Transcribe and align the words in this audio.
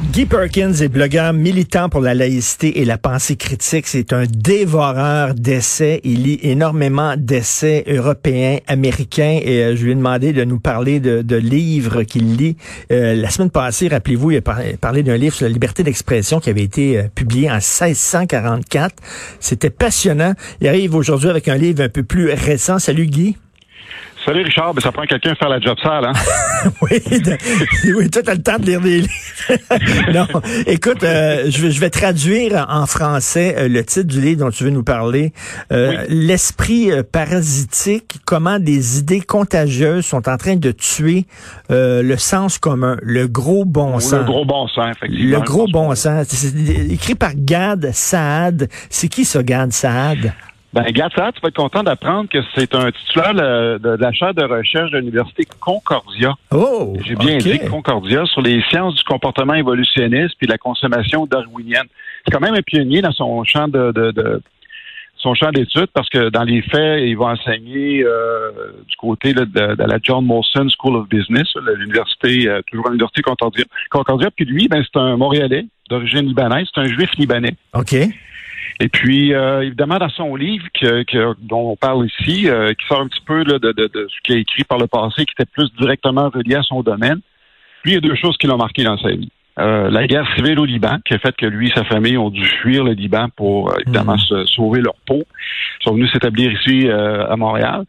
Guy 0.00 0.26
Perkins 0.26 0.74
est 0.74 0.88
blogueur 0.88 1.32
militant 1.32 1.88
pour 1.88 2.00
la 2.00 2.14
laïcité 2.14 2.80
et 2.80 2.84
la 2.84 2.98
pensée 2.98 3.34
critique. 3.34 3.88
C'est 3.88 4.12
un 4.12 4.26
dévoreur 4.26 5.34
d'essais. 5.34 6.00
Il 6.04 6.22
lit 6.22 6.38
énormément 6.42 7.14
d'essais 7.16 7.84
européens, 7.88 8.58
américains 8.68 9.40
et 9.42 9.64
euh, 9.64 9.76
je 9.76 9.84
lui 9.84 9.92
ai 9.92 9.94
demandé 9.96 10.32
de 10.32 10.44
nous 10.44 10.60
parler 10.60 11.00
de, 11.00 11.36
livres 11.36 12.04
qu'il 12.04 12.36
lit. 12.36 12.56
Euh, 12.92 13.14
la 13.16 13.28
semaine 13.28 13.50
passée, 13.50 13.88
rappelez-vous, 13.88 14.30
il 14.30 14.36
a 14.38 14.76
parlé 14.80 15.02
d'un 15.02 15.16
livre 15.16 15.34
sur 15.34 15.46
la 15.46 15.52
liberté 15.52 15.82
d'expression 15.82 16.38
qui 16.38 16.50
avait 16.50 16.62
été 16.62 16.98
euh, 16.98 17.02
publié 17.12 17.50
en 17.50 17.54
1644. 17.54 18.94
C'était 19.40 19.70
passionnant. 19.70 20.34
Il 20.60 20.68
arrive 20.68 20.94
aujourd'hui 20.94 21.28
avec 21.28 21.48
un 21.48 21.56
livre 21.56 21.82
un 21.82 21.88
peu 21.88 22.04
plus 22.04 22.32
récent. 22.32 22.78
Salut 22.78 23.06
Guy. 23.06 23.36
Salut 24.28 24.42
Richard, 24.42 24.74
ben, 24.74 24.82
ça 24.82 24.92
prend 24.92 25.04
quelqu'un 25.04 25.34
faire 25.36 25.48
la 25.48 25.58
job 25.58 25.78
sale, 25.82 26.04
hein? 26.04 26.12
oui, 26.82 27.00
oui, 27.96 28.10
tu 28.10 28.18
as 28.18 28.34
le 28.34 28.42
temps 28.42 28.58
de 28.58 28.66
lire 28.66 28.80
des 28.82 29.00
livres. 29.00 29.14
non, 30.12 30.26
écoute, 30.66 31.02
euh, 31.02 31.44
je, 31.48 31.62
vais, 31.62 31.70
je, 31.70 31.80
vais 31.80 31.88
traduire 31.88 32.66
en 32.68 32.84
français 32.84 33.54
euh, 33.56 33.68
le 33.68 33.82
titre 33.84 34.08
du 34.08 34.20
livre 34.20 34.44
dont 34.44 34.50
tu 34.50 34.64
veux 34.64 34.70
nous 34.70 34.82
parler. 34.82 35.32
Euh, 35.72 36.04
L'esprit 36.10 36.90
parasitique, 37.10 38.18
comment 38.26 38.58
des 38.58 38.98
idées 38.98 39.22
contagieuses 39.22 40.04
sont 40.04 40.28
en 40.28 40.36
train 40.36 40.56
de 40.56 40.72
tuer 40.72 41.24
le 41.70 42.16
sens 42.16 42.58
commun, 42.58 42.98
le 43.00 43.28
gros 43.28 43.64
bon 43.64 43.98
sens. 43.98 44.12
Le 44.12 44.24
gros 44.24 44.44
bon 44.44 44.68
sens, 44.68 44.94
effectivement. 44.94 45.38
Le 45.38 45.42
gros 45.42 45.68
bon 45.68 45.94
sens. 45.94 46.26
C'est 46.28 46.92
écrit 46.92 47.14
par 47.14 47.30
Gad 47.34 47.92
Saad. 47.94 48.68
C'est 48.90 49.08
qui 49.08 49.24
ça, 49.24 49.42
Gad 49.42 49.72
Saad? 49.72 50.34
Ben, 50.74 50.82
regarde 50.82 51.12
ça, 51.14 51.32
tu 51.32 51.40
vas 51.40 51.48
être 51.48 51.56
content 51.56 51.82
d'apprendre 51.82 52.28
que 52.28 52.38
c'est 52.54 52.74
un 52.74 52.90
titulaire 52.90 53.32
de, 53.34 53.96
la 53.98 54.12
chaire 54.12 54.34
de 54.34 54.44
recherche 54.44 54.90
de 54.90 54.98
l'Université 54.98 55.46
Concordia. 55.58 56.34
Oh! 56.50 56.94
J'ai 57.06 57.14
bien 57.14 57.38
dit 57.38 57.58
Concordia 57.70 58.26
sur 58.26 58.42
les 58.42 58.62
sciences 58.68 58.94
du 58.96 59.04
comportement 59.04 59.54
évolutionniste 59.54 60.34
puis 60.38 60.46
la 60.46 60.58
consommation 60.58 61.24
darwinienne. 61.24 61.86
C'est 62.24 62.32
quand 62.32 62.40
même 62.40 62.54
un 62.54 62.62
pionnier 62.62 63.00
dans 63.00 63.12
son 63.12 63.42
champ 63.44 63.66
de, 63.66 63.92
de, 63.92 64.42
son 65.16 65.34
champ 65.34 65.50
d'études 65.50 65.88
parce 65.94 66.08
que 66.08 66.28
dans 66.28 66.44
les 66.44 66.62
faits, 66.62 67.02
il 67.02 67.16
va 67.16 67.26
enseigner 67.26 68.04
euh, 68.04 68.50
du 68.86 68.96
côté 68.96 69.32
de, 69.32 69.46
la 69.54 69.98
John 70.02 70.24
Molson 70.24 70.68
School 70.68 70.96
of 70.96 71.08
Business, 71.08 71.48
l'université, 71.78 72.48
euh, 72.48 72.60
toujours 72.70 72.88
l'université 72.88 73.22
Concordia. 73.22 73.64
Concordia, 73.90 74.30
puis 74.30 74.44
lui, 74.44 74.68
ben, 74.68 74.82
c'est 74.84 74.98
un 74.98 75.16
Montréalais 75.16 75.66
d'origine 75.88 76.26
libanaise, 76.26 76.66
c'est 76.74 76.80
un 76.80 76.88
juif 76.88 77.10
libanais. 77.16 77.54
OK. 77.74 77.94
Et 78.80 78.88
puis, 78.88 79.34
euh, 79.34 79.62
évidemment, 79.62 79.98
dans 79.98 80.08
son 80.10 80.36
livre 80.36 80.64
que, 80.74 81.34
dont 81.40 81.70
on 81.70 81.76
parle 81.76 82.06
ici, 82.06 82.48
euh, 82.48 82.72
qui 82.74 82.86
sort 82.86 83.00
un 83.00 83.08
petit 83.08 83.22
peu 83.26 83.44
de, 83.44 83.58
ce 83.94 84.20
qu'il 84.22 84.36
a 84.36 84.38
écrit 84.38 84.64
par 84.64 84.78
le 84.78 84.86
passé, 84.86 85.24
qui 85.24 85.32
était 85.38 85.50
plus 85.50 85.70
directement 85.78 86.30
relié 86.30 86.56
à 86.56 86.62
son 86.62 86.82
domaine, 86.82 87.20
lui, 87.84 87.92
il 87.92 87.94
y 87.94 87.96
a 87.96 88.00
deux 88.00 88.14
choses 88.14 88.36
qui 88.36 88.46
l'ont 88.46 88.56
marqué 88.56 88.84
dans 88.84 88.98
sa 88.98 89.10
vie. 89.10 89.30
Euh, 89.58 89.90
la 89.90 90.06
guerre 90.06 90.28
civile 90.36 90.60
au 90.60 90.64
Liban, 90.64 90.98
qui 91.04 91.14
a 91.14 91.18
fait 91.18 91.34
que 91.34 91.46
lui 91.46 91.68
et 91.68 91.72
sa 91.74 91.84
famille 91.84 92.16
ont 92.16 92.30
dû 92.30 92.44
fuir 92.44 92.84
le 92.84 92.92
Liban 92.92 93.28
pour, 93.34 93.74
évidemment, 93.80 94.14
hmm. 94.14 94.18
se 94.18 94.44
sauver 94.46 94.80
leur 94.80 94.94
peau. 95.06 95.24
Ils 95.80 95.84
sont 95.84 95.94
venus 95.94 96.12
s'établir 96.12 96.52
ici 96.52 96.88
à 96.88 97.34
Montréal. 97.36 97.84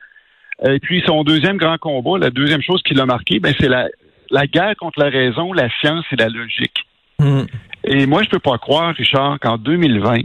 Et 0.68 0.80
puis, 0.80 1.04
son 1.06 1.24
deuxième 1.24 1.58
grand 1.58 1.78
combat, 1.78 2.18
la 2.18 2.32
deuxième 2.32 2.62
chose 2.62 2.82
qui 2.84 2.96
l'a 2.96 3.06
marqué, 3.06 3.40
ben, 3.40 3.54
c'est 3.60 3.70
la, 3.70 3.88
la 4.32 4.48
guerre 4.48 4.76
contre 4.78 5.00
la 5.00 5.10
raison, 5.10 5.54
la 5.54 5.70
science 5.80 6.06
et 6.12 6.16
la 6.16 6.28
logique. 6.28 6.86
Hmm. 7.20 7.44
Et 7.84 8.06
moi, 8.06 8.24
je 8.24 8.30
peux 8.30 8.40
pas 8.40 8.58
croire, 8.58 8.94
Richard, 8.96 9.40
qu'en 9.40 9.58
2020, 9.58 10.22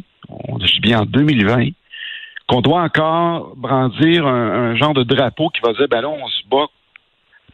on 0.48 0.58
dit 0.58 0.80
bien 0.80 1.00
en 1.00 1.04
2020, 1.06 1.70
qu'on 2.48 2.60
doit 2.60 2.82
encore 2.82 3.54
brandir 3.56 4.26
un, 4.26 4.76
genre 4.76 4.94
de 4.94 5.02
drapeau 5.02 5.48
qui 5.50 5.60
va 5.62 5.72
dire, 5.72 5.86
ben 5.90 6.02
là, 6.02 6.08
on 6.08 6.28
se 6.28 6.46
bat 6.48 6.66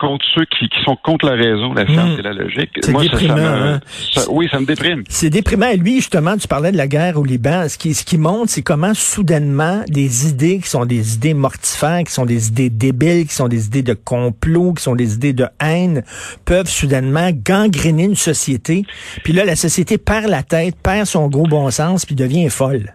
contre 0.00 0.24
ceux 0.34 0.46
qui, 0.46 0.66
sont 0.84 0.96
contre 0.96 1.26
la 1.26 1.34
raison, 1.34 1.74
la 1.74 1.84
science 1.84 2.16
hmm. 2.16 2.18
et 2.18 2.22
la 2.22 2.32
logique. 2.32 2.88
Moi, 2.88 3.02
déprimant, 3.02 3.36
hein? 3.36 3.80
ça, 4.12 4.22
oui, 4.30 4.48
ça 4.50 4.58
me 4.58 4.64
déprime. 4.64 5.04
C'est 5.08 5.28
déprimant. 5.28 5.68
Et 5.68 5.76
lui, 5.76 5.96
justement, 5.96 6.36
tu 6.38 6.48
parlais 6.48 6.72
de 6.72 6.78
la 6.78 6.88
guerre 6.88 7.18
au 7.18 7.24
Liban. 7.24 7.68
Ce 7.68 7.76
qui, 7.76 7.92
ce 7.92 8.04
qui 8.04 8.16
montre, 8.16 8.50
c'est 8.50 8.62
comment 8.62 8.94
soudainement 8.94 9.82
des 9.88 10.28
idées 10.28 10.58
qui 10.58 10.70
sont 10.70 10.86
des 10.86 11.14
idées 11.14 11.34
mortifères, 11.34 12.02
qui 12.04 12.12
sont 12.12 12.24
des 12.24 12.48
idées 12.48 12.70
débiles, 12.70 13.26
qui 13.26 13.34
sont 13.34 13.48
des 13.48 13.66
idées 13.66 13.82
de 13.82 13.94
complot, 13.94 14.72
qui 14.72 14.82
sont 14.82 14.96
des 14.96 15.14
idées 15.14 15.34
de 15.34 15.46
haine, 15.60 16.02
peuvent 16.46 16.68
soudainement 16.68 17.30
gangréner 17.30 18.04
une 18.04 18.16
société. 18.16 18.86
Puis 19.22 19.34
là, 19.34 19.44
la 19.44 19.56
société 19.56 19.98
perd 19.98 20.28
la 20.28 20.42
tête, 20.42 20.76
perd 20.82 21.06
son 21.06 21.28
gros 21.28 21.46
bon 21.46 21.70
sens, 21.70 22.06
puis 22.06 22.14
devient 22.14 22.48
folle. 22.48 22.94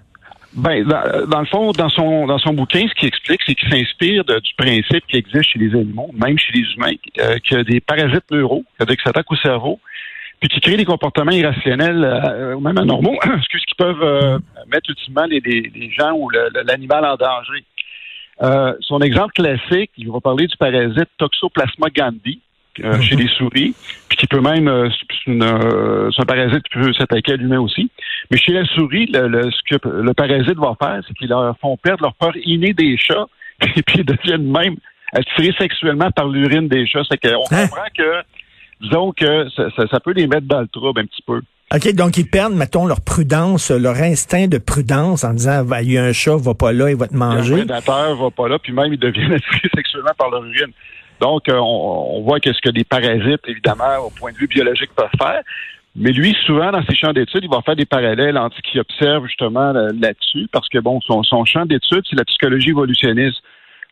Ben, 0.56 0.86
dans, 0.86 1.42
le 1.42 1.46
fond, 1.48 1.72
dans 1.74 1.90
son 1.90 2.28
dans 2.28 2.38
son 2.38 2.54
bouquin, 2.54 2.88
ce 2.88 2.94
qu'il 2.94 3.10
explique, 3.10 3.42
c'est 3.46 3.56
qu'il 3.56 3.70
s'inspire 3.70 4.24
du 4.24 4.54
principe 4.58 5.06
qui 5.08 5.18
existe 5.18 5.52
chez 5.52 5.60
les 5.60 5.74
animaux, 5.74 6.10
même 6.14 6.38
chez 6.40 6.54
les 6.54 6.66
humains, 6.74 6.94
euh, 7.20 7.38
a 7.52 7.64
des 7.64 7.82
parasites 7.82 8.32
neuraux, 8.32 8.64
qui 8.80 8.96
s'attaquent 9.04 9.32
au 9.32 9.36
cerveau, 9.36 9.80
puis 10.40 10.48
qui 10.48 10.62
créent 10.62 10.78
des 10.78 10.86
comportements 10.86 11.32
irrationnels, 11.32 12.04
euh, 12.04 12.58
même 12.60 12.78
anormaux, 12.78 13.18
excuse, 13.38 13.66
qui 13.66 13.76
peuvent 13.76 14.02
euh, 14.02 14.40
mettre 14.68 14.90
ultimement 14.90 15.26
les, 15.26 15.42
les, 15.42 15.92
gens 15.92 16.14
ou 16.14 16.30
l'animal 16.30 17.06
en 17.06 17.16
danger. 17.16 17.66
Euh, 18.42 18.74
son 18.82 19.00
exemple 19.00 19.34
classique, 19.34 19.92
il 19.98 20.10
va 20.10 20.20
parler 20.20 20.48
du 20.48 20.58
parasite 20.58 21.10
Toxoplasma 21.18 21.88
gandhi, 21.90 22.42
euh, 22.84 23.00
chez 23.02 23.16
les 23.16 23.28
souris, 23.30 23.74
puis 24.10 24.18
qui 24.18 24.28
peut 24.28 24.42
même, 24.42 24.68
euh, 24.68 24.90
euh, 25.28 26.10
c'est 26.12 26.22
un 26.22 26.26
parasite 26.26 26.64
qui 26.64 26.80
peut 26.80 26.94
s'attaquer 26.94 27.34
à 27.34 27.36
l'humain 27.38 27.60
aussi. 27.60 27.90
Mais 28.30 28.38
chez 28.38 28.52
la 28.52 28.66
souris, 28.66 29.10
le, 29.14 29.50
ce 29.50 29.78
que 29.78 29.88
le 29.88 30.14
parasite 30.14 30.58
va 30.58 30.76
faire, 30.82 31.02
c'est 31.08 31.14
qu'ils 31.14 31.30
leur 31.30 31.58
font 31.60 31.78
perdre 31.78 32.04
leur 32.04 32.14
peur 32.16 32.34
innée 32.44 32.74
des 32.74 32.98
chats, 32.98 33.28
et 33.76 33.82
puis 33.82 34.00
ils 34.00 34.06
deviennent 34.06 34.52
même 34.52 34.76
attirés 35.14 35.54
sexuellement 35.58 36.12
par 36.12 36.28
l'urine 36.28 36.68
des 36.68 36.86
chats. 36.86 37.04
C'est 37.10 37.20
qu'on 37.22 37.46
hein? 37.52 37.68
comprend 37.68 37.88
que, 37.98 38.22
disons 38.82 39.12
que 39.14 39.50
ça, 39.50 39.88
ça, 39.90 40.00
peut 40.00 40.12
les 40.12 40.28
mettre 40.28 40.48
dans 40.48 40.62
le 40.62 40.68
trouble 40.68 41.00
un 41.00 41.06
petit 41.06 41.24
peu. 41.26 41.42
OK, 41.74 41.94
donc 41.94 42.18
ils 42.18 42.30
perdent, 42.30 42.54
mettons, 42.54 42.86
leur 42.86 43.02
prudence, 43.02 43.72
leur 43.72 43.96
instinct 43.96 44.48
de 44.48 44.58
prudence 44.58 45.24
en 45.24 45.34
disant 45.34 45.66
il 45.82 45.92
y 45.92 45.98
a 45.98 46.04
un 46.04 46.14
chat, 46.14 46.36
va 46.36 46.54
pas 46.54 46.72
là, 46.72 46.90
il 46.90 46.96
va 46.96 47.08
te 47.08 47.16
manger. 47.16 47.54
Un 47.54 47.58
prédateur 47.66 48.16
va 48.16 48.30
pas 48.32 48.48
là, 48.48 48.60
puis 48.60 48.72
même 48.72 48.94
ils 48.94 49.00
deviennent 49.00 49.34
attirés 49.34 49.70
sexuellement 49.74 50.12
par 50.18 50.30
leur 50.30 50.44
urine. 50.44 50.74
Donc, 51.22 51.48
euh, 51.50 51.58
on, 51.58 52.22
voit 52.22 52.40
qu'est-ce 52.40 52.62
que 52.62 52.70
des 52.70 52.84
parasites, 52.84 53.42
évidemment, 53.48 54.06
au 54.06 54.10
point 54.10 54.32
de 54.32 54.38
vue 54.38 54.48
biologique, 54.48 54.92
peuvent 54.96 55.08
faire. 55.18 55.42
Mais 55.96 56.12
lui, 56.12 56.36
souvent, 56.46 56.72
dans 56.72 56.84
ses 56.84 56.96
champs 56.96 57.14
d'études, 57.14 57.44
il 57.44 57.50
va 57.50 57.62
faire 57.62 57.76
des 57.76 57.86
parallèles 57.86 58.38
entre 58.38 58.58
ce 58.58 58.62
qu'il 58.62 58.82
observe 58.82 59.26
justement 59.28 59.72
là-dessus, 59.72 60.48
parce 60.52 60.68
que, 60.68 60.80
bon, 60.80 61.00
son, 61.02 61.46
champ 61.46 61.66
d'études, 61.66 62.04
c'est 62.10 62.18
la 62.18 62.26
psychologie 62.26 62.70
évolutionniste. 62.70 63.42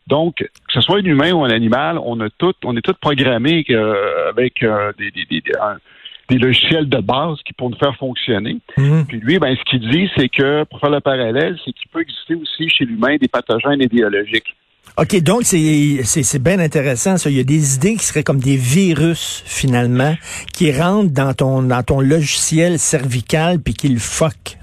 Donc, 0.06 0.36
que 0.36 0.46
ce 0.68 0.82
soit 0.82 0.98
un 0.98 1.04
humain 1.04 1.32
ou 1.32 1.44
un 1.44 1.50
animal, 1.50 1.98
on 2.04 2.20
a 2.20 2.28
tout, 2.28 2.52
on 2.64 2.76
est 2.76 2.82
tous 2.82 2.92
programmés 3.00 3.64
euh, 3.70 4.28
avec 4.28 4.62
euh, 4.62 4.92
des, 4.98 5.10
des, 5.10 6.38
logiciels 6.38 6.90
de 6.90 6.98
base 6.98 7.38
qui 7.46 7.54
pour 7.54 7.70
nous 7.70 7.78
faire 7.78 7.96
fonctionner. 7.96 8.58
Mm-hmm. 8.76 9.06
Puis 9.06 9.20
lui, 9.20 9.38
ben, 9.38 9.56
ce 9.56 9.64
qu'il 9.64 9.88
dit, 9.88 10.10
c'est 10.14 10.28
que, 10.28 10.64
pour 10.64 10.78
faire 10.80 10.90
le 10.90 11.00
parallèle, 11.00 11.58
c'est 11.64 11.72
qu'il 11.72 11.88
peut 11.88 12.02
exister 12.02 12.34
aussi 12.34 12.68
chez 12.68 12.84
l'humain 12.84 13.16
des 13.16 13.28
pathogènes 13.28 13.80
idéologiques. 13.80 14.54
OK, 14.96 15.20
donc 15.22 15.42
c'est 15.42 16.42
bien 16.42 16.60
intéressant 16.60 17.16
ça. 17.16 17.28
Il 17.28 17.36
y 17.36 17.40
a 17.40 17.44
des 17.44 17.74
idées 17.74 17.96
qui 17.96 18.04
seraient 18.04 18.22
comme 18.22 18.38
des 18.38 18.56
virus 18.56 19.42
finalement 19.44 20.14
qui 20.52 20.70
rentrent 20.70 21.12
dans 21.12 21.34
ton 21.34 21.62
dans 21.64 21.82
ton 21.82 22.00
logiciel 22.00 22.78
cervical 22.78 23.58
puis 23.58 23.74
qui 23.74 23.88
le 23.88 23.98
fuck. 23.98 24.56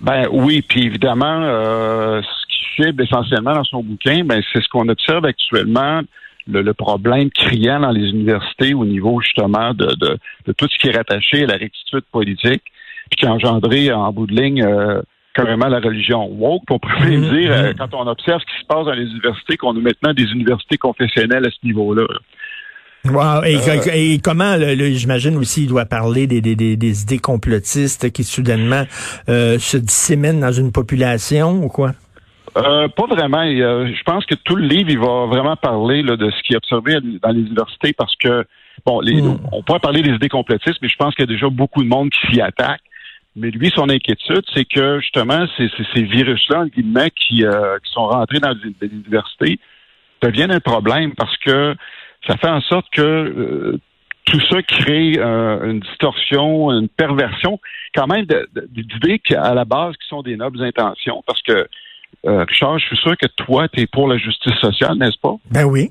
Ben 0.00 0.26
oui, 0.32 0.62
puis 0.62 0.86
évidemment, 0.86 1.42
euh, 1.42 2.22
ce 2.22 2.46
qui 2.46 2.82
cible 2.82 3.02
essentiellement 3.02 3.52
dans 3.52 3.64
son 3.64 3.82
bouquin, 3.82 4.24
ben 4.24 4.42
c'est 4.52 4.62
ce 4.62 4.68
qu'on 4.68 4.88
observe 4.88 5.26
actuellement. 5.26 6.00
Le, 6.48 6.72
problème 6.72 7.30
criant 7.30 7.78
dans 7.78 7.92
les 7.92 8.08
universités 8.10 8.74
au 8.74 8.84
niveau 8.84 9.20
justement 9.20 9.74
de, 9.74 9.86
de, 10.00 10.18
de, 10.46 10.52
tout 10.52 10.66
ce 10.68 10.76
qui 10.78 10.88
est 10.88 10.96
rattaché 10.96 11.44
à 11.44 11.46
la 11.46 11.56
rectitude 11.56 12.02
politique, 12.10 12.64
puis 13.10 13.16
qui 13.18 13.26
a 13.26 13.32
engendré 13.32 13.92
en 13.92 14.12
bout 14.12 14.26
de 14.26 14.34
ligne 14.34 14.64
euh, 14.64 15.02
carrément 15.34 15.68
la 15.68 15.80
religion 15.80 16.26
woke. 16.26 16.62
On 16.70 16.78
pourrait 16.78 17.08
même 17.08 17.30
dire, 17.30 17.52
euh, 17.52 17.68
mhm. 17.68 17.74
quand 17.78 17.94
on 17.94 18.06
observe 18.06 18.40
ce 18.40 18.46
qui 18.46 18.60
se 18.60 18.66
passe 18.66 18.86
dans 18.86 18.92
les 18.92 19.06
universités, 19.06 19.56
qu'on 19.56 19.76
a 19.76 19.80
maintenant 19.80 20.12
des 20.12 20.24
universités 20.24 20.76
confessionnelles 20.76 21.46
à 21.46 21.50
ce 21.50 21.66
niveau-là. 21.66 22.06
Wow. 23.04 23.42
Et, 23.44 23.56
euh, 23.56 24.18
comment, 24.22 24.56
j'imagine 24.58 25.36
aussi, 25.36 25.64
il 25.64 25.68
doit 25.68 25.86
parler 25.86 26.28
des, 26.28 26.40
des, 26.40 26.54
des, 26.54 27.02
idées 27.02 27.18
complotistes 27.18 28.12
qui 28.12 28.22
soudainement 28.22 28.84
euh, 29.28 29.58
se 29.58 29.76
disséminent 29.76 30.38
dans 30.38 30.52
une 30.52 30.70
population 30.70 31.64
ou 31.64 31.68
quoi? 31.68 31.92
pas 32.54 33.06
vraiment. 33.08 33.44
je 33.44 34.02
pense 34.04 34.26
que 34.26 34.34
tout 34.34 34.56
le 34.56 34.66
livre, 34.66 34.90
il 34.90 34.98
va 34.98 35.24
vraiment 35.26 35.56
parler 35.56 36.02
de 36.02 36.30
ce 36.30 36.42
qui 36.42 36.52
est 36.52 36.56
observé 36.56 36.98
dans 37.22 37.30
les 37.30 37.40
universités 37.40 37.94
parce 37.94 38.14
que, 38.16 38.44
bon, 38.84 39.00
les, 39.00 39.22
hmm. 39.22 39.38
on 39.52 39.62
pourrait 39.62 39.80
parler 39.80 40.02
des 40.02 40.10
idées 40.10 40.28
complotistes, 40.28 40.76
mais 40.82 40.88
je 40.88 40.96
pense 40.96 41.14
qu'il 41.14 41.24
y 41.24 41.28
a 41.28 41.32
déjà 41.32 41.48
beaucoup 41.48 41.82
de 41.82 41.88
monde 41.88 42.10
qui 42.10 42.34
s'y 42.34 42.40
attaque. 42.42 42.82
Mais 43.34 43.50
lui, 43.50 43.70
son 43.74 43.88
inquiétude, 43.88 44.44
c'est 44.54 44.64
que 44.64 45.00
justement, 45.00 45.46
ces, 45.56 45.70
ces 45.94 46.02
virus-là, 46.02 46.66
guillemets, 46.66 47.10
qui, 47.10 47.44
euh, 47.44 47.78
qui 47.84 47.92
sont 47.92 48.06
rentrés 48.06 48.40
dans 48.40 48.54
les, 48.80 48.88
universités, 48.88 49.58
deviennent 50.20 50.52
un 50.52 50.60
problème 50.60 51.14
parce 51.14 51.36
que 51.38 51.74
ça 52.26 52.36
fait 52.36 52.48
en 52.48 52.60
sorte 52.60 52.86
que 52.92 53.00
euh, 53.02 53.80
tout 54.24 54.40
ça 54.50 54.62
crée 54.62 55.14
euh, 55.18 55.70
une 55.70 55.80
distorsion, 55.80 56.70
une 56.70 56.88
perversion, 56.88 57.58
quand 57.94 58.06
même 58.06 58.26
d'idées 58.70 59.20
à 59.36 59.54
la 59.54 59.64
base 59.64 59.96
qui 59.96 60.08
sont 60.08 60.22
des 60.22 60.36
nobles 60.36 60.62
intentions, 60.62 61.22
parce 61.26 61.42
que 61.42 61.66
euh, 62.26 62.44
Richard, 62.44 62.78
je 62.78 62.86
suis 62.86 62.96
sûr 62.98 63.16
que 63.16 63.26
toi, 63.26 63.68
tu 63.68 63.80
es 63.80 63.86
pour 63.86 64.06
la 64.06 64.16
justice 64.16 64.54
sociale, 64.60 64.96
n'est-ce 64.96 65.18
pas? 65.18 65.34
Ben 65.50 65.64
oui. 65.64 65.90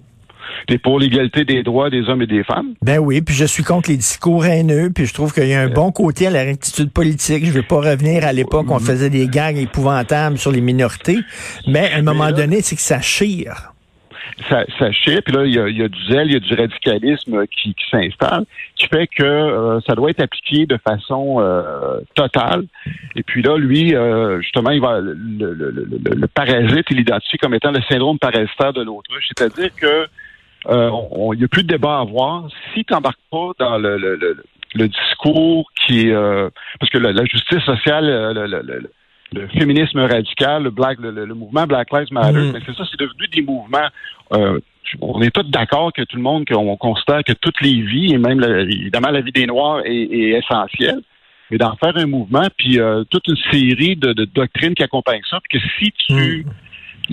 Pour 0.84 1.00
l'égalité 1.00 1.46
des 1.46 1.64
droits 1.64 1.90
des 1.90 2.08
hommes 2.10 2.22
et 2.22 2.28
des 2.28 2.44
femmes? 2.44 2.74
Ben 2.82 3.00
oui, 3.00 3.22
puis 3.22 3.36
je 3.36 3.46
suis 3.46 3.64
contre 3.64 3.90
les 3.90 3.98
discours 3.98 4.46
haineux, 4.46 4.92
puis 4.94 5.06
je 5.06 5.14
trouve 5.14 5.34
qu'il 5.34 5.48
y 5.48 5.54
a 5.54 5.62
un 5.62 5.70
bon 5.70 5.92
côté 5.92 6.28
à 6.28 6.30
la 6.30 6.44
rectitude 6.44 6.92
politique. 6.92 7.46
Je 7.46 7.52
veux 7.52 7.64
pas 7.64 7.78
revenir 7.78 8.26
à 8.26 8.34
l'époque 8.34 8.70
où 8.70 8.74
on 8.74 8.80
faisait 8.80 9.10
des 9.10 9.28
gags 9.28 9.58
épouvantables 9.58 10.38
sur 10.38 10.52
les 10.52 10.62
minorités, 10.62 11.20
mais 11.68 11.92
à 11.92 11.98
un 11.98 12.02
moment 12.02 12.32
donné, 12.32 12.62
c'est 12.62 12.76
que 12.76 12.82
ça 12.82 13.02
chire 13.02 13.72
ça, 14.50 14.66
ça 14.80 14.92
chie, 14.92 15.22
puis 15.22 15.34
là, 15.34 15.46
il 15.46 15.54
y, 15.54 15.60
a, 15.60 15.68
il 15.68 15.78
y, 15.78 15.84
a, 15.84 15.88
du 15.88 16.04
zèle, 16.06 16.28
il 16.28 16.34
y 16.34 16.36
a 16.36 16.40
du 16.40 16.54
radicalisme 16.54 17.46
qui, 17.48 17.74
qui 17.74 17.90
s'installe, 17.90 18.46
qui 18.76 18.88
fait 18.88 19.08
que 19.08 19.24
euh, 19.24 19.80
ça 19.82 19.94
doit 19.94 20.10
être 20.10 20.22
appliqué 20.22 20.66
de 20.66 20.78
façon 20.78 21.38
euh, 21.40 22.00
totale. 22.16 22.66
Et 23.16 23.24
puis 23.24 23.42
là, 23.42 23.58
lui, 23.58 23.96
euh, 23.96 24.42
justement, 24.42 24.72
il 24.72 24.82
va 24.82 25.00
le, 25.00 25.14
le, 25.14 25.54
le, 25.54 26.00
le 26.16 26.28
parasite, 26.28 26.86
il 26.90 26.98
l'identifie 26.98 27.38
comme 27.38 27.54
étant 27.54 27.72
le 27.72 27.82
syndrome 27.90 28.20
parasitaire 28.20 28.74
de 28.74 28.84
l'autruche, 28.84 29.28
c'est-à-dire 29.28 29.70
que 29.76 30.08
il 30.70 31.38
n'y 31.38 31.44
a 31.44 31.48
plus 31.48 31.64
de 31.64 31.68
débat 31.68 31.98
à 31.98 32.02
avoir. 32.02 32.48
Si 32.74 32.84
tu 32.86 32.94
n'embarques 32.94 33.20
pas 33.32 33.52
dans 33.60 33.78
le, 33.78 33.98
le, 33.98 34.88
discours 34.88 35.70
qui 35.76 36.08
est... 36.08 36.14
parce 36.80 36.90
que 36.92 36.98
la, 36.98 37.26
justice 37.26 37.64
sociale, 37.64 38.06
le, 38.34 38.90
le 39.34 39.48
féminisme 39.48 40.00
radical, 40.00 40.64
le 40.64 40.70
black, 40.72 41.00
le, 41.00 41.26
mouvement 41.34 41.66
Black 41.66 41.92
Lives 41.92 42.12
Matter, 42.12 42.40
mm. 42.40 42.52
mais 42.54 42.60
c'est 42.66 42.76
ça, 42.76 42.84
c'est 42.90 43.00
devenu 43.00 43.28
des 43.28 43.42
mouvements. 43.42 43.88
Euh, 44.34 44.60
on 45.00 45.22
est 45.22 45.32
tous 45.32 45.50
d'accord 45.50 45.94
que 45.94 46.02
tout 46.02 46.18
le 46.18 46.22
monde, 46.22 46.46
qu'on 46.46 46.76
considère 46.76 47.24
que 47.24 47.34
toutes 47.34 47.62
les 47.62 47.82
vies, 47.82 48.14
et 48.14 48.18
même 48.18 48.44
évidemment 48.44 49.10
la 49.10 49.22
vie 49.22 49.32
des 49.32 49.46
Noirs 49.46 49.82
est, 49.86 49.92
est 49.94 50.40
essentielle, 50.40 51.02
mais 51.50 51.58
d'en 51.58 51.76
faire 51.78 51.96
un 51.96 52.08
mouvement, 52.08 52.48
puis 52.58 52.80
euh, 52.80 53.04
toute 53.10 53.28
une 53.28 53.38
série 53.52 53.96
de, 53.96 54.14
doctrines 54.26 54.74
qui 54.74 54.84
accompagnent 54.84 55.22
ça, 55.30 55.40
puis 55.48 55.60
que 55.60 55.68
si 55.80 55.92
tu 56.08 56.14
mm. 56.14 56.52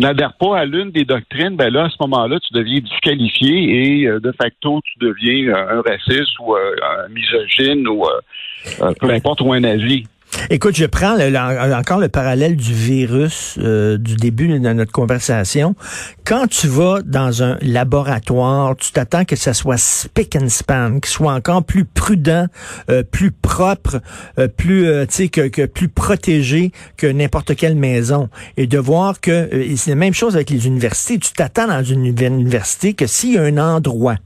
N'adhères 0.01 0.35
pas 0.35 0.59
à 0.59 0.65
l'une 0.65 0.91
des 0.91 1.05
doctrines, 1.05 1.57
ben 1.57 1.73
là, 1.73 1.85
à 1.85 1.91
ce 1.91 1.97
moment-là, 2.01 2.39
tu 2.41 2.53
deviens 2.53 2.81
disqualifié 2.81 4.03
et 4.03 4.07
euh, 4.07 4.21
de 4.21 4.33
facto, 4.33 4.81
tu 4.85 4.99
deviens 4.99 5.55
un 5.55 5.81
raciste 5.81 6.39
ou 6.41 6.55
un 6.55 7.09
misogyne 7.11 7.87
ou 7.89 8.05
peu 9.01 9.11
importe, 9.11 9.41
ou 9.41 9.53
un 9.53 9.61
nazi. 9.61 10.05
Écoute, 10.51 10.77
je 10.77 10.87
prends 10.87 11.17
encore 11.79 11.99
le 11.99 12.09
parallèle 12.09 12.57
du 12.57 12.73
virus 12.73 13.57
euh, 13.59 13.99
du 13.99 14.17
début 14.17 14.49
de 14.49 14.59
notre 14.59 14.93
conversation. 14.93 15.75
Quand 16.25 16.47
tu 16.47 16.69
vas 16.69 17.03
dans 17.05 17.43
un 17.43 17.59
laboratoire, 17.61 18.75
tu 18.77 18.93
t'attends 18.93 19.25
que 19.25 19.37
ça 19.37 19.53
soit 19.53 19.77
spick 19.79 20.37
and 20.37 20.49
span, 20.49 21.01
qu'il 21.01 21.11
soit 21.11 21.33
encore 21.33 21.65
plus 21.65 21.85
prudent, 21.85 22.47
euh, 22.91 23.03
plus 23.03 23.31
propre, 23.31 24.01
euh, 24.39 24.49
plus, 24.49 24.87
sais, 25.11 25.29
que, 25.29 25.49
que, 25.49 25.67
plus 25.67 25.89
protégé 25.89 26.73
que 26.97 27.07
n'importe 27.07 27.55
quelle 27.55 27.77
maison. 27.77 28.29
Et 28.57 28.67
de 28.67 28.79
voir 28.79 29.21
que 29.21 29.51
c'est 29.77 29.91
la 29.91 29.97
même 29.97 30.15
chose 30.15 30.35
avec 30.35 30.51
les 30.51 30.67
universités. 30.67 31.19
Tu 31.19 31.33
t'attends 31.33 31.67
dans 31.67 31.85
une 31.85 32.07
université 32.07 32.95
que 32.95 33.07
s'il 33.07 33.35
y 33.35 33.39
a 33.39 33.43
un 33.43 33.59
endroit 33.59 34.17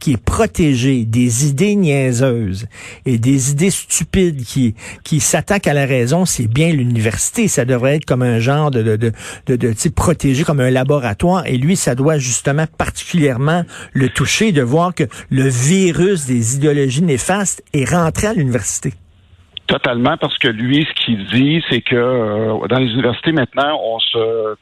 qui 0.00 0.14
est 0.14 0.22
protégé 0.22 1.04
des 1.04 1.46
idées 1.46 1.76
niaiseuses 1.76 2.66
et 3.06 3.18
des 3.18 3.52
idées 3.52 3.70
stupides 3.70 4.44
qui, 4.44 4.74
qui 5.04 5.20
s'attaquent 5.20 5.68
à 5.68 5.74
la 5.74 5.86
raison, 5.86 6.24
c'est 6.24 6.48
bien 6.48 6.72
l'université. 6.72 7.46
Ça 7.46 7.64
devrait 7.64 7.96
être 7.96 8.06
comme 8.06 8.22
un 8.22 8.38
genre 8.38 8.70
de, 8.70 8.82
de, 8.82 8.96
de, 8.96 9.12
de, 9.46 9.56
de 9.56 9.88
protégé 9.94 10.42
comme 10.42 10.60
un 10.60 10.70
laboratoire. 10.70 11.46
Et 11.46 11.58
lui, 11.58 11.76
ça 11.76 11.94
doit 11.94 12.18
justement 12.18 12.66
particulièrement 12.78 13.64
le 13.92 14.08
toucher 14.08 14.52
de 14.52 14.62
voir 14.62 14.94
que 14.94 15.04
le 15.30 15.48
virus 15.48 16.26
des 16.26 16.56
idéologies 16.56 17.02
néfastes 17.02 17.62
est 17.72 17.88
rentré 17.88 18.28
à 18.28 18.34
l'université. 18.34 18.94
Totalement, 19.66 20.16
parce 20.16 20.36
que 20.38 20.48
lui, 20.48 20.84
ce 20.84 21.04
qu'il 21.04 21.26
dit, 21.26 21.62
c'est 21.70 21.80
que 21.80 21.94
euh, 21.94 22.66
dans 22.68 22.78
les 22.78 22.90
universités 22.90 23.30
maintenant, 23.30 23.78
on 23.84 24.00
se 24.00 24.56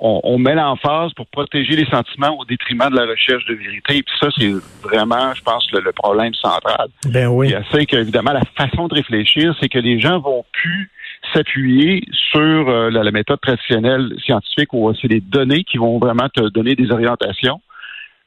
on, 0.00 0.20
on 0.24 0.38
met 0.38 0.54
l'emphase 0.54 1.12
pour 1.14 1.26
protéger 1.26 1.76
les 1.76 1.84
sentiments 1.86 2.36
au 2.38 2.44
détriment 2.44 2.88
de 2.90 2.96
la 2.96 3.06
recherche 3.06 3.44
de 3.46 3.54
vérité. 3.54 3.98
Et 3.98 4.02
puis 4.02 4.14
ça, 4.20 4.28
c'est 4.36 4.52
vraiment, 4.82 5.34
je 5.34 5.42
pense, 5.42 5.70
le, 5.72 5.92
problème 5.92 6.34
central. 6.34 6.88
Ben 7.04 7.28
oui. 7.28 7.54
C'est 7.70 7.84
qu'évidemment, 7.86 8.32
la 8.32 8.44
façon 8.56 8.88
de 8.88 8.94
réfléchir, 8.94 9.54
c'est 9.60 9.68
que 9.68 9.78
les 9.78 10.00
gens 10.00 10.18
vont 10.20 10.44
plus 10.52 10.90
s'appuyer 11.34 12.02
sur 12.30 12.40
euh, 12.40 12.90
la, 12.90 13.10
méthode 13.10 13.40
traditionnelle 13.40 14.14
scientifique 14.24 14.72
où 14.72 14.92
c'est 14.94 15.08
les 15.08 15.20
données 15.20 15.64
qui 15.64 15.76
vont 15.76 15.98
vraiment 15.98 16.28
te 16.28 16.48
donner 16.48 16.74
des 16.74 16.90
orientations. 16.90 17.60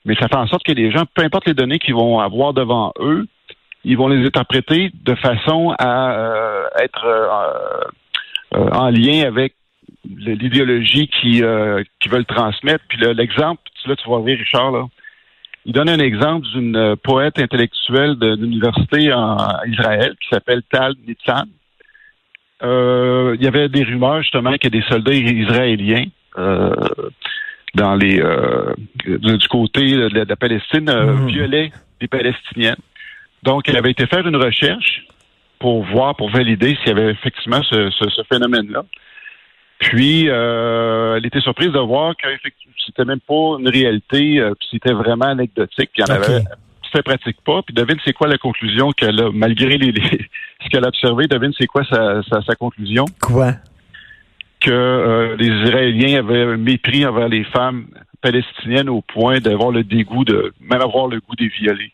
Mais 0.05 0.15
ça 0.15 0.27
fait 0.27 0.35
en 0.35 0.47
sorte 0.47 0.63
que 0.63 0.73
les 0.73 0.91
gens, 0.91 1.03
peu 1.13 1.23
importe 1.23 1.47
les 1.47 1.53
données 1.53 1.79
qu'ils 1.79 1.95
vont 1.95 2.19
avoir 2.19 2.53
devant 2.53 2.93
eux, 2.99 3.25
ils 3.85 3.97
vont 3.97 4.07
les 4.07 4.25
interpréter 4.25 4.91
de 4.93 5.15
façon 5.15 5.73
à 5.79 6.11
euh, 6.11 6.63
être 6.79 7.05
euh, 7.05 8.69
en 8.71 8.89
lien 8.89 9.25
avec 9.25 9.55
l'idéologie 10.05 11.07
qui, 11.07 11.43
euh, 11.43 11.83
qui 11.99 12.09
veulent 12.09 12.25
transmettre. 12.25 12.83
Puis 12.87 12.97
l'exemple, 13.15 13.61
là, 13.85 13.95
tu 13.95 14.09
vas 14.09 14.17
voir, 14.17 14.23
Richard, 14.23 14.71
là. 14.71 14.85
Il 15.65 15.71
donne 15.71 15.87
un 15.87 15.99
exemple 15.99 16.45
d'une 16.47 16.75
euh, 16.75 16.95
poète 16.97 17.39
intellectuelle 17.39 18.15
de 18.15 18.35
l'université 18.35 19.13
en 19.13 19.37
Israël 19.65 20.13
qui 20.19 20.27
s'appelle 20.29 20.61
Tal 20.69 20.93
Nitzan. 21.07 21.45
Euh, 22.63 23.35
il 23.37 23.43
y 23.43 23.47
avait 23.47 23.69
des 23.69 23.83
rumeurs 23.83 24.21
justement 24.21 24.57
que 24.57 24.67
des 24.67 24.81
soldats 24.83 25.13
israéliens 25.13 26.05
euh, 26.37 26.73
dans 27.75 27.95
les 27.95 28.21
euh, 28.21 28.73
du 29.05 29.47
côté 29.47 29.81
de 29.81 30.25
la, 30.27 30.35
Palestine 30.35 30.85
mmh. 30.85 31.27
violaient 31.27 31.71
des 31.99 32.07
Palestiniennes. 32.07 32.75
Donc, 33.43 33.67
il 33.67 33.75
avait 33.75 33.91
été 33.91 34.05
faire 34.05 34.25
une 34.25 34.37
recherche 34.37 35.05
pour 35.59 35.83
voir, 35.83 36.15
pour 36.15 36.29
valider 36.29 36.75
s'il 36.75 36.87
y 36.87 36.91
avait 36.91 37.11
effectivement 37.11 37.61
ce, 37.63 37.89
ce, 37.89 38.09
ce 38.09 38.21
phénomène-là. 38.31 38.85
Puis, 39.83 40.29
euh, 40.29 41.17
elle 41.17 41.25
était 41.25 41.41
surprise 41.41 41.71
de 41.71 41.79
voir 41.79 42.15
que 42.15 42.27
c'était 42.85 43.03
même 43.03 43.19
pas 43.19 43.57
une 43.59 43.67
réalité, 43.67 44.39
euh, 44.39 44.53
c'était 44.71 44.93
vraiment 44.93 45.25
anecdotique. 45.25 45.89
Il 45.97 46.05
y 46.07 46.11
en 46.11 46.15
avait, 46.15 46.41
ça 46.93 47.03
pratique 47.03 47.37
pas. 47.45 47.61
Puis 47.63 47.73
devine 47.73 47.97
c'est 48.05 48.13
quoi 48.13 48.27
la 48.27 48.37
conclusion 48.37 48.91
qu'elle 48.91 49.19
a, 49.19 49.29
malgré 49.31 49.77
les, 49.77 49.93
ce 50.63 50.69
qu'elle 50.69 50.85
a 50.85 50.87
observé, 50.87 51.27
devine 51.27 51.51
c'est 51.57 51.67
quoi 51.67 51.83
sa, 51.83 52.21
sa, 52.23 52.55
conclusion? 52.55 53.05
Quoi? 53.21 53.53
Que 54.61 54.71
euh, 54.71 55.35
les 55.37 55.47
Israéliens 55.47 56.19
avaient 56.19 56.43
un 56.43 56.57
mépris 56.57 57.05
envers 57.05 57.27
les 57.27 57.43
femmes 57.43 57.87
palestiniennes 58.21 58.89
au 58.89 59.01
point 59.01 59.39
d'avoir 59.39 59.71
le 59.71 59.83
dégoût 59.83 60.23
de, 60.23 60.53
même 60.61 60.81
avoir 60.81 61.07
le 61.07 61.19
goût 61.19 61.35
des 61.35 61.49
violets. 61.49 61.91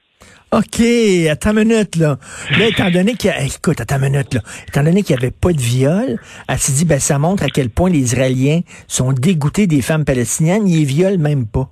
OK, 0.52 0.82
attends 1.30 1.52
une 1.52 1.68
minute, 1.68 1.96
là. 1.96 2.18
Là, 2.58 2.68
étant 2.68 2.90
donné 2.90 3.14
qu'il 3.14 3.30
y 3.30 3.34
a, 3.34 3.44
écoute, 3.44 3.82
attends 3.82 3.98
une 3.98 4.12
minute, 4.12 4.34
là. 4.34 4.42
Étant 4.68 4.84
donné 4.84 5.04
qu'il 5.04 5.16
n'y 5.16 5.22
avait 5.22 5.32
pas 5.32 5.54
de 5.54 5.62
viol, 5.62 6.20
elle 6.48 6.58
s'est 6.58 6.72
dit, 6.72 6.86
ben, 6.86 7.00
ça 7.00 7.20
montre 7.20 7.44
à 7.44 7.50
quel 7.50 7.70
point 7.70 7.92
les 7.92 8.00
Israéliens 8.00 8.62
sont 8.88 9.14
dégoûtés 9.14 9.68
des 9.68 9.82
femmes 9.82 10.06
palestiniennes. 10.06 10.68
Ils 10.68 10.80
les 10.80 10.86
violent 10.86 11.20
même 11.20 11.46
pas. 11.46 11.70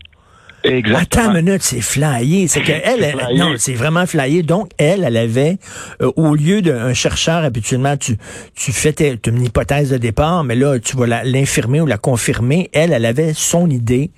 Exactement. 0.63 1.23
Attends 1.23 1.35
une 1.35 1.45
minute, 1.45 1.63
c'est 1.63 1.81
flyé. 1.81 2.47
C'est 2.47 2.61
que 2.61 2.71
elle, 2.71 3.15
non, 3.35 3.55
c'est 3.57 3.73
vraiment 3.73 4.05
flyé. 4.05 4.43
Donc, 4.43 4.69
elle, 4.77 5.03
elle 5.03 5.17
avait, 5.17 5.57
euh, 6.01 6.11
au 6.15 6.35
lieu 6.35 6.61
d'un 6.61 6.93
chercheur, 6.93 7.43
habituellement, 7.43 7.97
tu, 7.97 8.17
tu 8.53 8.71
fais 8.71 8.93
une 9.25 9.43
hypothèse 9.43 9.89
de 9.89 9.97
départ, 9.97 10.43
mais 10.43 10.55
là, 10.55 10.77
tu 10.79 10.97
vas 10.97 11.23
l'infirmer 11.23 11.81
ou 11.81 11.85
la 11.85 11.97
confirmer. 11.97 12.69
Elle, 12.73 12.91
elle 12.91 13.05
avait 13.05 13.33
son 13.33 13.69
idée, 13.69 14.11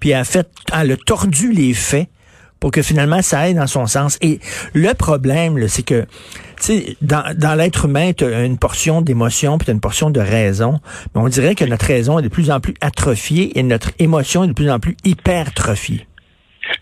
puis 0.00 0.10
elle 0.10 0.20
a 0.20 0.24
fait, 0.24 0.48
elle 0.72 0.92
a 0.92 0.96
tordu 0.96 1.52
les 1.52 1.74
faits 1.74 2.08
pour 2.60 2.70
que 2.70 2.82
finalement 2.82 3.22
ça 3.22 3.40
aille 3.40 3.54
dans 3.54 3.66
son 3.66 3.86
sens. 3.86 4.18
Et 4.20 4.40
le 4.74 4.92
problème, 4.94 5.68
c'est 5.68 5.86
que 5.86 6.06
dans, 7.02 7.34
dans 7.36 7.54
l'être 7.54 7.84
humain, 7.86 8.12
tu 8.12 8.24
as 8.24 8.44
une 8.44 8.58
portion 8.58 9.02
d'émotion 9.02 9.58
puis 9.58 9.66
tu 9.66 9.70
as 9.70 9.74
une 9.74 9.80
portion 9.80 10.10
de 10.10 10.20
raison. 10.20 10.80
Mais 11.14 11.20
on 11.20 11.28
dirait 11.28 11.54
que 11.54 11.64
notre 11.64 11.86
raison 11.86 12.18
est 12.18 12.22
de 12.22 12.28
plus 12.28 12.50
en 12.50 12.60
plus 12.60 12.74
atrophiée 12.80 13.58
et 13.58 13.62
notre 13.62 13.90
émotion 13.98 14.44
est 14.44 14.48
de 14.48 14.52
plus 14.52 14.70
en 14.70 14.78
plus 14.78 14.96
hypertrophiée. 15.04 16.06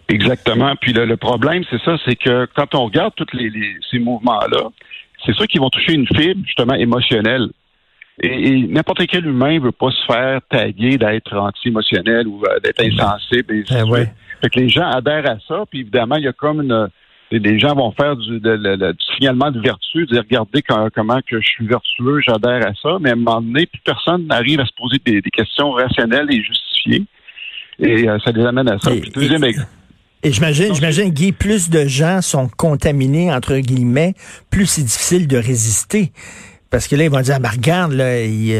Exactement. 0.08 0.74
Puis 0.80 0.92
le, 0.92 1.16
problème, 1.16 1.64
c'est 1.70 1.80
ça, 1.82 1.96
c'est 2.04 2.16
que 2.16 2.46
quand 2.54 2.74
on 2.74 2.86
regarde 2.86 3.12
tous 3.16 3.26
les, 3.32 3.50
ces 3.90 3.98
mouvements-là, 3.98 4.70
c'est 5.24 5.34
sûr 5.34 5.46
qu'ils 5.46 5.60
vont 5.60 5.70
toucher 5.70 5.92
une 5.94 6.06
fibre 6.06 6.40
justement 6.44 6.74
émotionnelle. 6.74 7.48
Et, 8.22 8.66
n'importe 8.68 9.06
quel 9.08 9.26
humain 9.26 9.58
veut 9.58 9.72
pas 9.72 9.90
se 9.90 10.04
faire 10.06 10.40
taguer 10.48 10.98
d'être 10.98 11.36
anti-émotionnel 11.36 12.28
ou 12.28 12.42
euh, 12.44 12.60
d'être 12.60 12.80
insensible. 12.80 13.54
Et 13.54 13.64
ben 13.68 14.08
fait 14.42 14.50
que 14.50 14.60
les 14.60 14.68
gens 14.68 14.90
adhèrent 14.90 15.28
à 15.28 15.36
ça, 15.46 15.64
puis 15.70 15.80
évidemment, 15.80 16.16
il 16.16 16.24
y 16.24 16.28
a 16.28 16.32
comme 16.32 16.62
une 16.62 16.88
les 17.30 17.58
gens 17.58 17.74
vont 17.74 17.92
faire 17.92 18.16
du, 18.16 18.40
signalement 19.14 19.50
de 19.50 19.60
vertu, 19.60 20.06
dire 20.06 20.22
regardez 20.22 20.62
comment 20.62 21.20
que 21.26 21.40
je 21.40 21.46
suis 21.46 21.66
vertueux, 21.66 22.20
j'adhère 22.20 22.66
à 22.66 22.72
ça, 22.80 22.98
mais 23.00 23.10
à 23.10 23.12
un 23.12 23.16
moment 23.16 23.40
donné, 23.40 23.66
plus 23.66 23.80
personne 23.84 24.26
n'arrive 24.26 24.60
à 24.60 24.66
se 24.66 24.72
poser 24.76 24.98
des, 25.04 25.22
questions 25.30 25.72
rationnelles 25.72 26.30
et 26.30 26.42
justifiées. 26.42 27.04
Et 27.80 28.08
euh, 28.08 28.18
ça 28.24 28.30
les 28.30 28.44
amène 28.44 28.68
à 28.68 28.78
ça. 28.78 28.92
Et, 28.92 29.00
deuxième 29.00 29.44
et 30.26 30.32
j'imagine, 30.32 30.74
j'imagine, 30.74 31.10
Guy, 31.10 31.32
plus 31.32 31.68
de 31.68 31.84
gens 31.84 32.22
sont 32.22 32.48
contaminés, 32.48 33.30
entre 33.30 33.58
guillemets, 33.58 34.14
plus 34.50 34.64
c'est 34.64 34.82
difficile 34.82 35.28
de 35.28 35.36
résister. 35.36 36.12
Parce 36.74 36.88
que 36.88 36.96
là, 36.96 37.04
ils 37.04 37.08
vont 37.08 37.20
dire, 37.20 37.36
ah, 37.40 37.50
regarde, 37.50 37.92
là, 37.92 38.04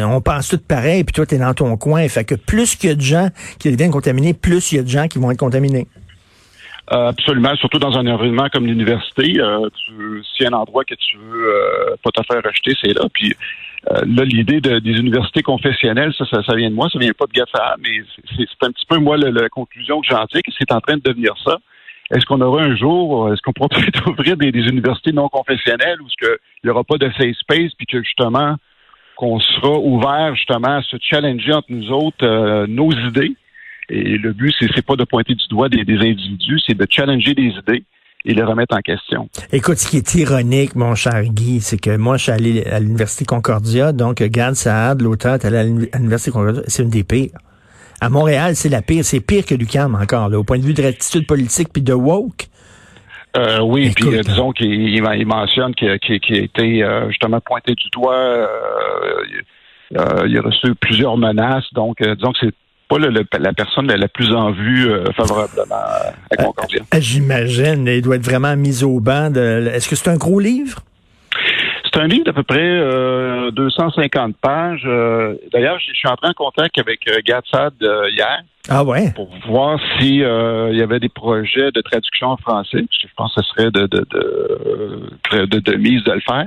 on 0.06 0.20
pense 0.20 0.50
tout 0.50 0.60
pareil, 0.68 1.02
puis 1.02 1.12
toi, 1.12 1.26
tu 1.26 1.34
es 1.34 1.38
dans 1.38 1.52
ton 1.52 1.76
coin. 1.76 2.06
Fait 2.08 2.22
que 2.22 2.36
plus 2.36 2.76
qu'il 2.76 2.90
y 2.90 2.92
a 2.92 2.94
de 2.94 3.00
gens 3.00 3.26
qui 3.58 3.72
deviennent 3.72 3.90
contaminés, 3.90 4.34
plus 4.34 4.70
il 4.70 4.76
y 4.76 4.78
a 4.78 4.84
de 4.84 4.88
gens 4.88 5.08
qui 5.08 5.18
vont 5.18 5.32
être 5.32 5.40
contaminés. 5.40 5.88
Euh, 6.92 7.08
absolument, 7.08 7.56
surtout 7.56 7.80
dans 7.80 7.98
un 7.98 8.06
environnement 8.06 8.46
comme 8.52 8.66
l'université. 8.66 9.40
Euh, 9.40 9.68
s'il 9.88 10.44
y 10.44 10.46
a 10.46 10.50
un 10.50 10.52
endroit 10.52 10.84
que 10.84 10.94
tu 10.94 11.16
veux 11.16 11.48
euh, 11.48 11.96
pas 12.04 12.10
te 12.12 12.22
faire 12.22 12.40
rejeter, 12.40 12.76
c'est 12.80 12.92
là. 12.92 13.04
Puis 13.12 13.34
euh, 13.90 14.02
là, 14.06 14.22
l'idée 14.22 14.60
de, 14.60 14.78
des 14.78 14.92
universités 14.92 15.42
confessionnelles, 15.42 16.14
ça, 16.16 16.24
ça, 16.24 16.54
vient 16.54 16.70
de 16.70 16.74
moi, 16.76 16.88
ça 16.92 17.00
vient 17.00 17.10
pas 17.18 17.26
de 17.26 17.32
Gaffard, 17.32 17.74
mais 17.82 18.00
c'est 18.36 18.46
un 18.64 18.70
petit 18.70 18.86
peu, 18.88 18.98
moi, 18.98 19.16
la, 19.16 19.48
conclusion 19.48 20.00
que 20.00 20.06
j'en 20.08 20.24
tire, 20.26 20.40
que 20.46 20.52
c'est 20.56 20.70
en 20.70 20.80
train 20.80 20.98
de 20.98 21.02
devenir 21.02 21.34
ça. 21.44 21.58
Est-ce 22.10 22.26
qu'on 22.26 22.40
aura 22.40 22.62
un 22.62 22.76
jour, 22.76 23.32
est-ce 23.32 23.40
qu'on 23.40 23.52
pourra 23.52 23.68
ouvrir 24.06 24.36
des, 24.36 24.48
universités 24.48 25.12
non 25.12 25.28
confessionnelles 25.28 26.00
où 26.02 26.06
il 26.22 26.28
n'y 26.64 26.70
aura 26.70 26.84
pas 26.84 26.98
de 26.98 27.10
safe 27.16 27.36
space, 27.38 27.72
puis 27.76 27.86
que 27.86 28.02
justement, 28.02 28.56
qu'on 29.16 29.40
sera 29.40 29.78
ouvert 29.78 30.34
justement 30.34 30.76
à 30.76 30.82
se 30.82 30.96
challenger 31.00 31.52
entre 31.52 31.68
nous 31.70 31.90
autres 31.90 32.24
euh, 32.24 32.66
nos 32.66 32.90
idées? 32.92 33.34
Et 33.88 34.16
le 34.16 34.32
but, 34.32 34.54
c'est, 34.58 34.68
c'est 34.74 34.84
pas 34.84 34.96
de 34.96 35.04
pointer 35.04 35.34
du 35.34 35.46
doigt 35.48 35.68
des, 35.68 35.80
individus, 35.80 36.60
c'est 36.66 36.76
de 36.76 36.86
challenger 36.88 37.34
des 37.34 37.48
idées 37.48 37.84
et 38.26 38.32
les 38.32 38.42
remettre 38.42 38.74
en 38.74 38.80
question. 38.80 39.28
Écoute, 39.52 39.76
ce 39.76 39.88
qui 39.88 39.98
est 39.98 40.14
ironique, 40.14 40.74
mon 40.74 40.94
cher 40.94 41.22
Guy, 41.24 41.60
c'est 41.60 41.78
que 41.78 41.96
moi, 41.96 42.16
je 42.16 42.22
suis 42.24 42.32
allé 42.32 42.64
à 42.64 42.80
l'Université 42.80 43.26
Concordia, 43.26 43.92
donc 43.92 44.22
Gad 44.22 44.54
Saad, 44.54 45.02
l'auteur, 45.02 45.34
est 45.34 45.44
allé 45.44 45.58
à 45.58 45.64
l'Université 45.98 46.30
Concordia, 46.30 46.62
c'est 46.66 46.82
une 46.82 46.90
des 46.90 47.04
pires. 47.04 47.38
À 48.00 48.08
Montréal, 48.08 48.56
c'est 48.56 48.68
la 48.68 48.82
pire, 48.82 49.04
c'est 49.04 49.20
pire 49.20 49.44
que 49.46 49.54
l'UQAM 49.54 49.94
encore, 49.94 50.28
là, 50.28 50.38
au 50.38 50.44
point 50.44 50.58
de 50.58 50.64
vue 50.64 50.74
de 50.74 50.82
l'attitude 50.82 51.26
politique 51.26 51.68
puis 51.72 51.82
de 51.82 51.92
woke. 51.92 52.48
Euh, 53.36 53.60
oui, 53.62 53.92
puis 53.94 54.14
euh, 54.14 54.22
disons 54.22 54.52
qu'il 54.52 54.70
il 54.70 55.26
mentionne 55.26 55.74
qu'il 55.74 55.88
a 55.88 55.94
été 55.94 56.84
euh, 56.84 57.08
justement 57.08 57.40
pointé 57.40 57.74
du 57.74 57.88
doigt. 57.90 58.48
il 59.90 60.38
a 60.38 60.40
reçu 60.40 60.74
plusieurs 60.80 61.16
menaces, 61.16 61.66
donc 61.72 61.96
disons 62.00 62.32
que 62.32 62.38
c'est 62.40 62.54
pas 62.88 62.98
la 62.98 63.52
personne 63.52 63.86
la, 63.86 64.08
plus 64.08 64.32
en 64.32 64.52
vue 64.52 64.88
favorablement 65.16 65.74
à 66.30 66.36
Concordia. 66.36 66.82
J'imagine, 66.98 67.86
il 67.88 68.02
doit 68.02 68.16
être 68.16 68.24
vraiment 68.24 68.56
mis 68.56 68.84
au 68.84 69.00
banc. 69.00 69.34
Est-ce 69.34 69.88
que 69.88 69.96
c'est 69.96 70.10
un 70.10 70.16
gros 70.16 70.38
livre? 70.38 70.80
C'est 71.94 72.00
un 72.00 72.08
livre 72.08 72.24
d'à 72.24 72.32
peu 72.32 72.42
près 72.42 72.80
250 73.52 74.36
pages. 74.38 74.82
D'ailleurs, 75.52 75.78
je 75.78 75.92
suis 75.94 76.08
entré 76.08 76.26
en 76.26 76.32
contact 76.32 76.76
avec 76.78 77.08
Gatsad 77.24 77.74
hier. 77.80 78.42
Ah 78.68 78.82
ouais? 78.82 79.12
Pour 79.14 79.28
voir 79.46 79.78
si 79.98 80.22
euh, 80.22 80.70
il 80.72 80.78
y 80.78 80.82
avait 80.82 80.98
des 81.00 81.10
projets 81.10 81.70
de 81.70 81.80
traduction 81.82 82.28
en 82.28 82.36
français. 82.38 82.84
Je 83.02 83.06
pense 83.14 83.34
que 83.34 83.42
ce 83.42 83.48
serait 83.50 83.70
de 83.70 83.86
de, 83.86 84.06
de, 84.10 85.44
de, 85.44 85.58
de 85.58 85.76
mise 85.76 86.02
de 86.04 86.12
le 86.12 86.20
faire. 86.20 86.46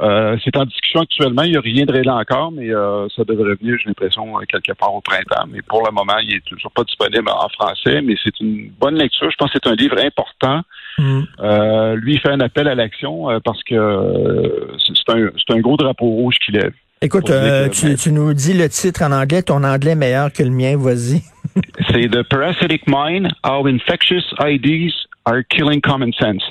Euh, 0.00 0.36
c'est 0.44 0.56
en 0.56 0.64
discussion 0.64 1.00
actuellement. 1.00 1.42
Il 1.42 1.52
n'y 1.52 1.56
a 1.56 1.60
rien 1.60 1.84
de 1.84 1.92
réel 1.92 2.10
encore, 2.10 2.50
mais 2.50 2.74
euh, 2.74 3.06
ça 3.14 3.24
devrait 3.24 3.54
venir, 3.54 3.76
j'ai 3.78 3.88
l'impression, 3.88 4.34
quelque 4.48 4.72
part 4.72 4.94
au 4.94 5.00
printemps. 5.00 5.46
Mais 5.50 5.60
pour 5.62 5.84
le 5.86 5.92
moment, 5.92 6.18
il 6.22 6.34
est 6.34 6.44
toujours 6.44 6.72
pas 6.72 6.84
disponible 6.84 7.28
en 7.30 7.48
français, 7.50 8.00
mais 8.02 8.14
c'est 8.22 8.38
une 8.40 8.70
bonne 8.80 8.96
lecture. 8.96 9.30
Je 9.30 9.36
pense 9.36 9.50
que 9.50 9.58
c'est 9.62 9.70
un 9.70 9.74
livre 9.74 9.98
important. 9.98 10.62
Mm. 10.98 11.94
lui, 11.94 12.14
il 12.14 12.20
fait 12.20 12.30
un 12.30 12.40
appel 12.40 12.68
à 12.68 12.74
l'action 12.74 13.28
parce 13.44 13.62
que 13.64 14.76
c'est 14.78 15.12
un, 15.12 15.30
un 15.56 15.60
gros 15.60 15.76
drapeau 15.76 16.06
rouge 16.06 16.36
qu'il 16.44 16.54
lève. 16.54 16.72
Écoute, 17.00 17.32
tu, 17.72 17.96
tu, 17.96 18.12
nous 18.12 18.32
dis 18.32 18.54
le 18.54 18.68
titre 18.68 19.02
en 19.02 19.12
anglais. 19.12 19.42
Ton 19.42 19.64
anglais 19.64 19.92
est 19.92 19.96
meilleur 19.96 20.32
que 20.32 20.42
le 20.42 20.50
mien, 20.50 20.76
vas-y. 20.76 21.22
C'est 21.90 22.08
The 22.08 22.22
Parasitic 22.22 22.82
Mind, 22.86 23.28
How 23.44 23.66
Infectious 23.66 24.22
Ideas 24.40 24.92
Are 25.24 25.42
Killing 25.48 25.80
Common 25.80 26.12
Sense. 26.12 26.42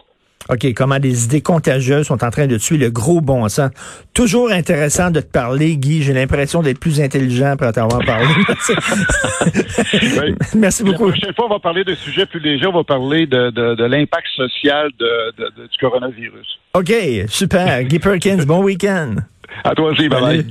OK, 0.51 0.73
comment 0.73 0.99
des 0.99 1.25
idées 1.25 1.41
contagieuses 1.41 2.07
sont 2.07 2.23
en 2.25 2.29
train 2.29 2.45
de 2.45 2.57
tuer 2.57 2.77
le 2.77 2.89
gros 2.89 3.21
bon 3.21 3.47
sens. 3.47 3.71
Toujours 4.13 4.51
intéressant 4.51 5.09
de 5.09 5.21
te 5.21 5.31
parler, 5.31 5.77
Guy. 5.77 6.03
J'ai 6.03 6.11
l'impression 6.11 6.61
d'être 6.61 6.79
plus 6.79 6.99
intelligent 6.99 7.51
après 7.51 7.71
t'avoir 7.71 8.03
parlé. 8.05 8.27
Merci 10.55 10.83
beaucoup. 10.83 11.05
La 11.05 11.11
prochaine 11.13 11.33
fois, 11.33 11.45
on 11.45 11.53
va 11.53 11.59
parler 11.59 11.85
de 11.85 11.95
sujets 11.95 12.25
plus 12.25 12.41
légers. 12.41 12.67
On 12.67 12.73
va 12.73 12.83
parler 12.83 13.27
de, 13.27 13.49
de, 13.51 13.75
de 13.75 13.83
l'impact 13.85 14.27
social 14.35 14.89
de, 14.99 15.31
du 15.39 15.77
coronavirus. 15.79 16.59
OK, 16.73 16.91
super. 17.27 17.83
Guy 17.83 17.99
Perkins, 17.99 18.43
bon 18.45 18.61
week-end. 18.61 19.15
À 19.63 19.73
toi 19.73 19.91
aussi, 19.91 20.09
bye 20.09 20.21
bye. 20.21 20.45